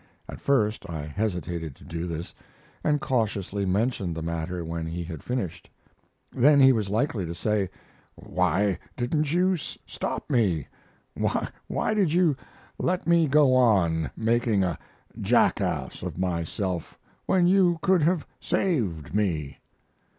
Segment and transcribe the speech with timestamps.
[0.27, 2.33] At first I hesitated to do this,
[2.83, 5.69] and cautiously mentioned the matter when he had finished.
[6.31, 7.69] Then he was likely to say:
[8.15, 10.65] "Why didn't you stop me?
[11.67, 12.35] Why did you
[12.79, 14.79] let me go on making a
[15.19, 16.97] jackass of myself
[17.27, 19.59] when you could have saved me?"